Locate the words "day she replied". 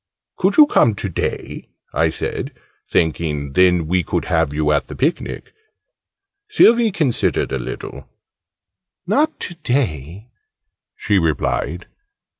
9.53-11.85